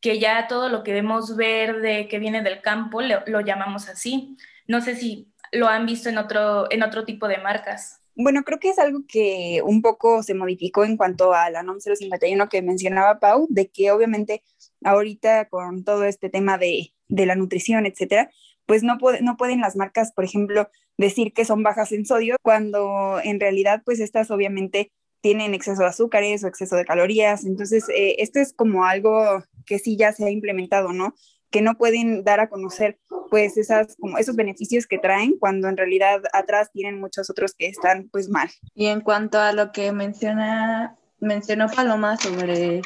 que 0.01 0.19
ya 0.19 0.47
todo 0.47 0.69
lo 0.69 0.83
que 0.83 0.93
vemos 0.93 1.35
verde, 1.35 2.07
que 2.07 2.19
viene 2.19 2.43
del 2.43 2.62
campo, 2.62 3.01
lo, 3.01 3.41
llamamos 3.41 3.89
así. 3.89 4.38
No 4.67 4.81
sé 4.81 4.95
si 4.95 5.31
lo 5.51 5.67
han 5.67 5.85
visto 5.85 6.09
en 6.09 6.17
otro, 6.17 6.71
en 6.71 6.83
otro 6.83 7.05
tipo 7.05 7.27
de 7.27 7.38
marcas. 7.38 8.01
Bueno, 8.15 8.43
creo 8.43 8.59
que 8.59 8.69
es 8.69 8.79
algo 8.79 9.00
que 9.07 9.62
un 9.63 9.81
poco 9.81 10.24
se 10.24 10.33
modificó 10.33 10.85
en 10.85 10.95
cuanto 10.95 11.33
a 11.33 11.50
la 11.50 11.63
NOM 11.63 11.79
051 11.79 12.47
que 12.50 12.62
mencionaba 12.62 13.19
Pau, 13.19 13.47
de 13.50 13.67
que 13.67 13.91
obviamente 13.91 14.41
ahorita 14.83 15.50
con 15.50 15.83
todo 15.83 16.05
este 16.05 16.29
tema 16.29 16.57
de, 16.57 16.93
de 17.07 17.25
la 17.25 17.35
nutrición, 17.35 17.85
etcétera, 17.85 18.29
pues 18.65 18.84
no, 18.84 18.98
no 19.22 19.38
pueden 19.38 19.62
las 19.62 19.75
marcas, 19.75 20.12
por 20.12 20.25
ejemplo, 20.25 20.69
decir 20.98 21.34
que 21.34 21.45
son 21.45 21.63
bajas 21.63 21.91
en 21.91 22.05
sodio, 22.05 22.38
cuando 22.41 23.19
en 23.24 23.39
realidad 23.39 23.81
pues 23.86 24.00
estas 24.00 24.31
obviamente 24.31 24.91
tienen 25.22 25.53
exceso 25.53 25.81
de 25.81 25.88
azúcares 25.88 26.43
o 26.43 26.48
exceso 26.48 26.75
de 26.75 26.86
calorías. 26.86 27.45
Entonces, 27.45 27.89
eh, 27.89 28.15
esto 28.19 28.39
es 28.39 28.53
como 28.53 28.86
algo 28.86 29.43
que 29.65 29.79
sí 29.79 29.98
ya 29.98 30.13
se 30.13 30.25
ha 30.25 30.29
implementado, 30.29 30.93
¿no? 30.93 31.15
que 31.55 31.62
no 31.62 31.75
pueden 31.75 32.25
dar 32.25 32.41
a 32.41 32.50
conocer 32.50 33.00
pues 33.29 33.55
esas 33.55 33.95
como 33.95 34.17
esos 34.17 34.36
beneficios 34.36 34.88
que 34.88 34.98
traen 34.98 35.38
cuando 35.39 35.69
en 35.69 35.77
realidad 35.77 36.22
atrás 36.34 36.69
tienen 36.74 37.00
muchos 37.00 37.29
otros 37.29 37.53
que 37.53 37.67
están 37.67 38.10
pues 38.12 38.27
mal. 38.27 38.50
Y 38.74 38.88
en 38.88 39.00
cuanto 39.00 39.39
a 39.39 39.53
lo 39.53 39.72
que 39.72 39.93
menciona 39.93 40.98
mencionó 41.22 41.67
Paloma 41.69 42.17
sobre 42.17 42.81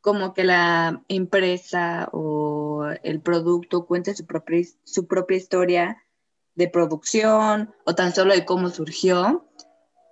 como 0.00 0.32
que 0.32 0.44
la 0.44 1.02
empresa 1.08 2.08
o 2.12 2.35
el 2.90 3.20
producto 3.20 3.86
cuente 3.86 4.14
su 4.14 4.26
propia, 4.26 4.66
su 4.84 5.06
propia 5.06 5.36
historia 5.36 6.02
de 6.54 6.68
producción 6.68 7.74
o 7.84 7.94
tan 7.94 8.14
solo 8.14 8.34
de 8.34 8.44
cómo 8.44 8.70
surgió. 8.70 9.46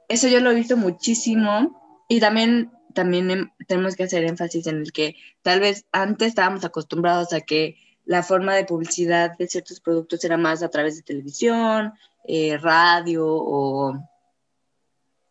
Eso 0.08 0.28
yo 0.28 0.40
lo 0.40 0.50
he 0.50 0.54
visto 0.54 0.76
muchísimo 0.76 1.80
y 2.08 2.20
también, 2.20 2.70
también 2.94 3.52
tenemos 3.66 3.96
que 3.96 4.04
hacer 4.04 4.24
énfasis 4.24 4.66
en 4.66 4.76
el 4.76 4.92
que 4.92 5.16
tal 5.42 5.60
vez 5.60 5.86
antes 5.90 6.28
estábamos 6.28 6.64
acostumbrados 6.64 7.32
a 7.32 7.40
que 7.40 7.76
la 8.04 8.22
forma 8.22 8.54
de 8.54 8.66
publicidad 8.66 9.36
de 9.38 9.48
ciertos 9.48 9.80
productos 9.80 10.22
era 10.24 10.36
más 10.36 10.62
a 10.62 10.68
través 10.68 10.96
de 10.96 11.02
televisión, 11.02 11.94
eh, 12.26 12.58
radio 12.58 13.26
o, 13.26 13.94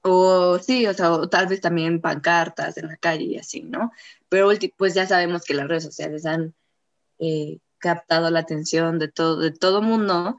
o 0.01 0.59
sí, 0.59 0.87
o 0.87 0.93
sea, 0.93 1.11
tal 1.29 1.47
vez 1.47 1.61
también 1.61 2.01
pancartas 2.01 2.77
en 2.77 2.87
la 2.87 2.97
calle 2.97 3.25
y 3.25 3.37
así, 3.37 3.61
¿no? 3.61 3.91
Pero 4.29 4.49
pues 4.77 4.95
ya 4.95 5.05
sabemos 5.05 5.43
que 5.43 5.53
las 5.53 5.67
redes 5.67 5.83
sociales 5.83 6.25
han 6.25 6.55
eh, 7.23 7.59
captado 7.77 8.29
la 8.29 8.39
atención 8.39 8.99
de 8.99 9.07
todo, 9.07 9.37
de 9.37 9.51
todo 9.51 9.81
mundo. 9.81 10.37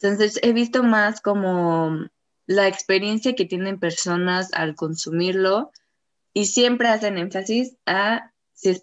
Entonces 0.00 0.38
he 0.42 0.52
visto 0.52 0.82
más 0.82 1.22
como 1.22 2.06
la 2.46 2.68
experiencia 2.68 3.34
que 3.34 3.46
tienen 3.46 3.80
personas 3.80 4.52
al 4.52 4.74
consumirlo 4.74 5.70
y 6.34 6.46
siempre 6.46 6.88
hacen 6.88 7.16
énfasis 7.16 7.76
a 7.86 8.32
si 8.52 8.82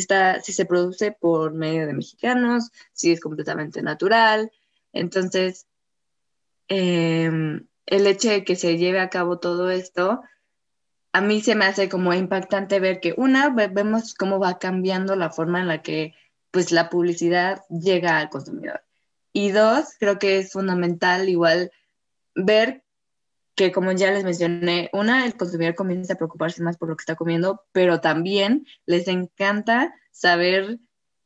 está, 0.00 0.40
si 0.40 0.52
se 0.52 0.66
produce 0.66 1.12
por 1.12 1.54
medio 1.54 1.86
de 1.86 1.94
mexicanos, 1.94 2.70
si 2.92 3.12
es 3.12 3.20
completamente 3.20 3.82
natural. 3.82 4.52
Entonces, 4.92 5.66
em, 6.68 7.66
el 7.86 8.06
hecho 8.06 8.28
de 8.28 8.44
que 8.44 8.56
se 8.56 8.76
lleve 8.76 9.00
a 9.00 9.08
cabo 9.08 9.38
todo 9.38 9.70
esto, 9.70 10.22
a 11.12 11.20
mí 11.20 11.40
se 11.40 11.54
me 11.54 11.64
hace 11.64 11.88
como 11.88 12.14
impactante 12.14 12.78
ver 12.78 13.00
que 13.00 13.14
una, 13.16 13.48
vemos 13.48 14.14
cómo 14.14 14.38
va 14.38 14.58
cambiando 14.58 15.16
la 15.16 15.30
forma 15.30 15.60
en 15.60 15.68
la 15.68 15.82
que 15.82 16.14
pues 16.50 16.72
la 16.72 16.88
publicidad 16.88 17.62
llega 17.68 18.18
al 18.18 18.30
consumidor. 18.30 18.82
Y 19.32 19.52
dos, 19.52 19.94
creo 19.98 20.18
que 20.18 20.38
es 20.38 20.52
fundamental 20.52 21.28
igual 21.28 21.70
ver 22.34 22.82
que 23.54 23.72
como 23.72 23.92
ya 23.92 24.10
les 24.10 24.24
mencioné, 24.24 24.88
una, 24.92 25.26
el 25.26 25.36
consumidor 25.36 25.74
comienza 25.74 26.14
a 26.14 26.16
preocuparse 26.16 26.62
más 26.62 26.78
por 26.78 26.88
lo 26.88 26.96
que 26.96 27.02
está 27.02 27.14
comiendo, 27.14 27.62
pero 27.72 28.00
también 28.00 28.66
les 28.86 29.06
encanta 29.06 29.94
saber 30.12 30.78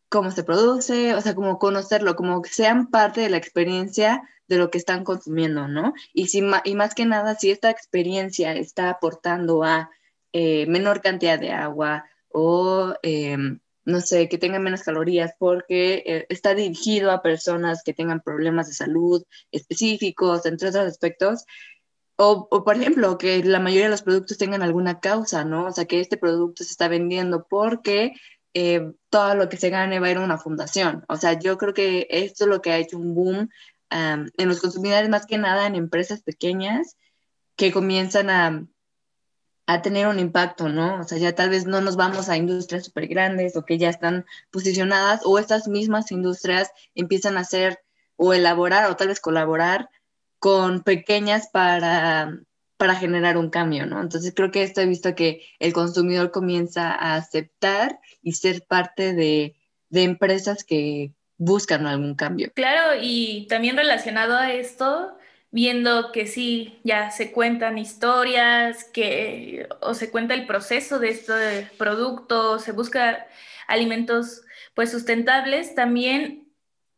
cómo 0.08 0.30
se 0.30 0.44
produce, 0.44 1.14
o 1.14 1.20
sea, 1.20 1.34
como 1.34 1.58
conocerlo, 1.58 2.16
como 2.16 2.42
que 2.42 2.50
sean 2.50 2.90
parte 2.90 3.20
de 3.20 3.30
la 3.30 3.36
experiencia 3.36 4.22
de 4.48 4.58
lo 4.58 4.70
que 4.70 4.78
están 4.78 5.04
consumiendo, 5.04 5.68
¿no? 5.68 5.94
Y, 6.12 6.28
si, 6.28 6.42
y 6.64 6.74
más 6.74 6.94
que 6.94 7.06
nada, 7.06 7.34
si 7.34 7.50
esta 7.50 7.70
experiencia 7.70 8.52
está 8.54 8.90
aportando 8.90 9.64
a 9.64 9.90
eh, 10.32 10.66
menor 10.66 11.00
cantidad 11.00 11.38
de 11.38 11.52
agua 11.52 12.04
o, 12.28 12.94
em, 13.02 13.60
no 13.84 14.00
sé, 14.00 14.28
que 14.28 14.38
tenga 14.38 14.58
menos 14.58 14.82
calorías 14.82 15.32
porque 15.38 16.02
eh, 16.06 16.26
está 16.28 16.54
dirigido 16.54 17.10
a 17.10 17.22
personas 17.22 17.82
que 17.84 17.94
tengan 17.94 18.20
problemas 18.20 18.68
de 18.68 18.74
salud 18.74 19.24
específicos, 19.52 20.46
entre 20.46 20.68
otros 20.68 20.86
aspectos, 20.86 21.44
o, 22.16 22.48
por 22.48 22.76
ejemplo, 22.76 23.18
que 23.18 23.42
la 23.42 23.58
mayoría 23.58 23.86
de 23.86 23.90
los 23.90 24.02
productos 24.02 24.38
tengan 24.38 24.62
alguna 24.62 25.00
causa, 25.00 25.44
¿no? 25.44 25.66
O 25.66 25.72
sea, 25.72 25.84
que 25.86 26.00
este 26.00 26.16
producto 26.16 26.62
se 26.62 26.70
está 26.70 26.86
vendiendo 26.86 27.46
porque 27.48 28.12
eh, 28.54 28.92
todo 29.10 29.34
lo 29.34 29.48
que 29.48 29.56
se 29.56 29.70
gane 29.70 29.98
va 29.98 30.06
a 30.06 30.10
ir 30.12 30.18
a 30.18 30.20
una 30.20 30.38
fundación. 30.38 31.04
O 31.08 31.16
sea, 31.16 31.38
yo 31.38 31.58
creo 31.58 31.74
que 31.74 32.06
esto 32.10 32.44
es 32.44 32.50
lo 32.50 32.62
que 32.62 32.70
ha 32.70 32.78
hecho 32.78 32.98
un 32.98 33.14
boom 33.14 33.48
en 33.90 34.48
los 34.48 34.60
consumidores, 34.60 35.08
más 35.08 35.24
que 35.24 35.38
nada 35.38 35.66
en 35.66 35.76
empresas 35.76 36.22
pequeñas 36.22 36.96
que 37.56 37.72
comienzan 37.72 38.28
a, 38.30 38.66
a 39.66 39.82
tener 39.82 40.06
un 40.06 40.18
impacto, 40.18 40.68
¿no? 40.68 41.00
O 41.00 41.04
sea, 41.04 41.18
ya 41.18 41.34
tal 41.34 41.50
vez 41.50 41.66
no 41.66 41.80
nos 41.80 41.96
vamos 41.96 42.28
a 42.28 42.36
industrias 42.36 42.84
súper 42.84 43.08
grandes 43.08 43.56
o 43.56 43.64
que 43.64 43.78
ya 43.78 43.88
están 43.88 44.26
posicionadas 44.50 45.22
o 45.24 45.38
estas 45.38 45.68
mismas 45.68 46.12
industrias 46.12 46.70
empiezan 46.94 47.36
a 47.36 47.40
hacer 47.40 47.78
o 48.16 48.34
elaborar 48.34 48.90
o 48.90 48.96
tal 48.96 49.08
vez 49.08 49.20
colaborar 49.20 49.88
con 50.38 50.82
pequeñas 50.82 51.48
para, 51.50 52.38
para 52.76 52.94
generar 52.94 53.38
un 53.38 53.48
cambio, 53.48 53.86
¿no? 53.86 54.02
Entonces 54.02 54.34
creo 54.36 54.50
que 54.50 54.62
esto 54.62 54.82
he 54.82 54.86
visto 54.86 55.14
que 55.14 55.42
el 55.58 55.72
consumidor 55.72 56.30
comienza 56.30 56.92
a 56.92 57.14
aceptar 57.14 57.98
y 58.22 58.32
ser 58.32 58.66
parte 58.66 59.14
de, 59.14 59.56
de 59.88 60.02
empresas 60.02 60.64
que 60.64 61.12
buscan 61.38 61.86
algún 61.86 62.14
cambio. 62.14 62.52
Claro, 62.54 63.00
y 63.00 63.46
también 63.48 63.76
relacionado 63.76 64.36
a 64.36 64.52
esto, 64.52 65.16
viendo 65.54 66.10
que 66.10 66.26
sí, 66.26 66.80
ya 66.82 67.12
se 67.12 67.30
cuentan 67.30 67.78
historias, 67.78 68.82
que 68.92 69.68
o 69.80 69.94
se 69.94 70.10
cuenta 70.10 70.34
el 70.34 70.48
proceso 70.48 70.98
de 70.98 71.10
este 71.10 71.70
producto, 71.78 72.58
se 72.58 72.72
busca 72.72 73.28
alimentos 73.68 74.42
pues 74.74 74.90
sustentables, 74.90 75.76
también 75.76 76.48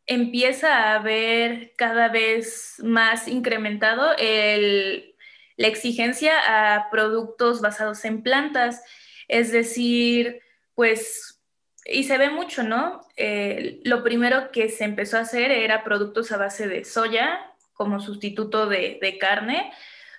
empieza 0.07 0.73
a 0.73 0.95
haber 0.95 1.73
cada 1.75 2.09
vez 2.09 2.77
más 2.83 3.27
incrementado 3.27 4.13
la 4.17 5.67
exigencia 5.67 6.33
a 6.47 6.89
productos 6.89 7.61
basados 7.61 8.03
en 8.05 8.23
plantas, 8.23 8.83
es 9.27 9.51
decir, 9.51 10.41
pues, 10.73 11.43
y 11.85 12.05
se 12.05 12.17
ve 12.17 12.31
mucho, 12.31 12.63
¿no? 12.63 13.01
Eh, 13.17 13.81
lo 13.83 14.03
primero 14.03 14.51
que 14.51 14.69
se 14.69 14.83
empezó 14.83 15.17
a 15.17 15.21
hacer 15.21 15.51
era 15.51 15.83
productos 15.83 16.31
a 16.31 16.37
base 16.37 16.67
de 16.67 16.85
soya 16.85 17.53
como 17.77 17.99
sustituto 17.99 18.67
de, 18.67 19.17
carne, 19.19 19.71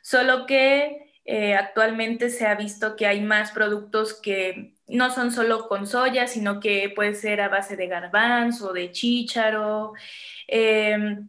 solo 0.02 0.46
que 0.46 1.12
eh, 1.24 1.54
actualmente 1.54 2.30
se 2.30 2.46
ha 2.46 2.54
visto 2.54 2.96
que 2.96 3.06
hay 3.06 3.20
más 3.20 3.50
productos 3.50 4.14
que 4.14 4.76
no 4.86 5.10
son 5.10 5.32
solo 5.32 5.68
con 5.68 5.86
soya, 5.86 6.26
sino 6.26 6.60
que 6.60 6.90
puede 6.94 7.14
ser 7.14 7.40
a 7.42 7.48
base 7.48 7.76
de 7.76 7.88
garbanzo, 7.88 8.72
de 8.72 8.90
chícharo. 8.92 9.92
Em, 10.46 11.28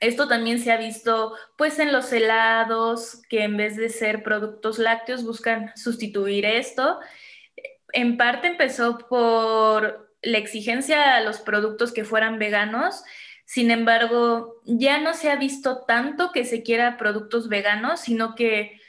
esto 0.00 0.28
también 0.28 0.58
se 0.58 0.72
ha 0.72 0.76
visto 0.76 1.34
pues 1.56 1.78
en 1.78 1.92
los 1.92 2.12
helados, 2.12 3.22
que 3.30 3.44
en 3.44 3.56
vez 3.56 3.76
de 3.76 3.88
ser 3.88 4.22
productos 4.22 4.78
lácteos 4.78 5.24
buscan 5.24 5.72
sustituir 5.76 6.44
esto. 6.44 6.98
En 7.92 8.16
parte 8.16 8.48
empezó 8.48 8.98
por 8.98 10.12
la 10.22 10.38
exigencia 10.38 11.16
a 11.16 11.20
los 11.20 11.40
productos 11.40 11.92
que 11.92 12.04
fueran 12.04 12.38
veganos, 12.38 13.04
sin 13.44 13.70
embargo, 13.70 14.60
ya 14.64 14.98
no 14.98 15.14
se 15.14 15.30
ha 15.30 15.36
visto 15.36 15.84
tanto 15.84 16.32
que 16.32 16.44
se 16.44 16.62
quiera 16.62 16.96
productos 16.96 17.48
veganos, 17.48 18.00
sino 18.00 18.34
que 18.34 18.80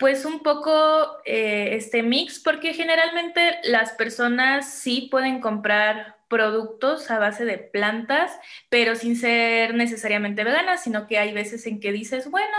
pues 0.00 0.24
un 0.24 0.42
poco 0.42 1.18
eh, 1.26 1.74
este 1.74 2.02
mix, 2.02 2.40
porque 2.40 2.72
generalmente 2.72 3.58
las 3.64 3.92
personas 3.92 4.72
sí 4.72 5.08
pueden 5.10 5.40
comprar 5.42 6.16
productos 6.26 7.10
a 7.10 7.18
base 7.18 7.44
de 7.44 7.58
plantas, 7.58 8.32
pero 8.70 8.94
sin 8.96 9.14
ser 9.14 9.74
necesariamente 9.74 10.42
veganas, 10.42 10.82
sino 10.82 11.06
que 11.06 11.18
hay 11.18 11.34
veces 11.34 11.66
en 11.66 11.80
que 11.80 11.92
dices, 11.92 12.30
bueno, 12.30 12.56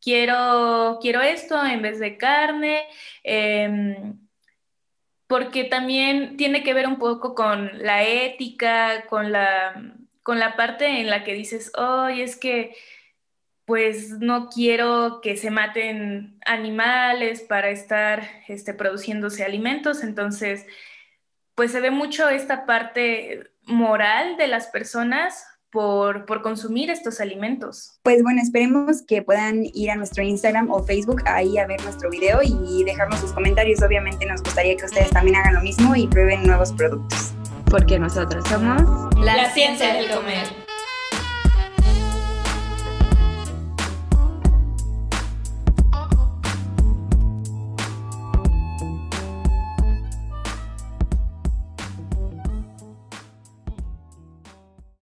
quiero, 0.00 0.98
quiero 1.00 1.20
esto 1.20 1.64
en 1.64 1.82
vez 1.82 2.00
de 2.00 2.16
carne, 2.16 2.82
em, 3.22 4.18
porque 5.28 5.64
también 5.64 6.36
tiene 6.36 6.64
que 6.64 6.74
ver 6.74 6.88
un 6.88 6.98
poco 6.98 7.36
con 7.36 7.70
la 7.78 8.02
ética, 8.02 9.06
con 9.06 9.30
la, 9.30 9.99
con 10.30 10.38
la 10.38 10.54
parte 10.54 11.00
en 11.00 11.10
la 11.10 11.24
que 11.24 11.34
dices, 11.34 11.72
hoy 11.76 12.22
es 12.22 12.36
que 12.36 12.76
pues 13.64 14.10
no 14.20 14.48
quiero 14.48 15.18
que 15.20 15.36
se 15.36 15.50
maten 15.50 16.38
animales 16.46 17.40
para 17.40 17.70
estar 17.70 18.22
este, 18.46 18.72
produciéndose 18.72 19.42
alimentos, 19.42 20.04
entonces 20.04 20.66
pues 21.56 21.72
se 21.72 21.80
ve 21.80 21.90
mucho 21.90 22.28
esta 22.28 22.64
parte 22.64 23.50
moral 23.64 24.36
de 24.36 24.46
las 24.46 24.68
personas 24.68 25.44
por, 25.68 26.26
por, 26.26 26.42
consumir 26.42 26.90
estos 26.90 27.20
alimentos. 27.20 27.98
Pues 28.04 28.22
bueno, 28.22 28.40
esperemos 28.40 29.02
que 29.02 29.22
puedan 29.22 29.64
ir 29.74 29.90
a 29.90 29.96
nuestro 29.96 30.22
Instagram 30.22 30.70
o 30.70 30.84
Facebook 30.84 31.22
ahí 31.26 31.58
a 31.58 31.66
ver 31.66 31.82
nuestro 31.82 32.08
video 32.08 32.38
y 32.44 32.84
dejarnos 32.84 33.18
sus 33.18 33.32
comentarios. 33.32 33.82
Obviamente 33.82 34.26
nos 34.26 34.44
gustaría 34.44 34.76
que 34.76 34.84
ustedes 34.84 35.10
también 35.10 35.34
hagan 35.34 35.54
lo 35.54 35.62
mismo 35.62 35.96
y 35.96 36.06
prueben 36.06 36.44
nuevos 36.44 36.72
productos. 36.72 37.34
Porque 37.70 37.98
nosotros 38.00 38.44
somos 38.48 38.82
la 39.16 39.48
ciencia 39.52 39.94
del 39.94 40.10
comer. 40.10 40.69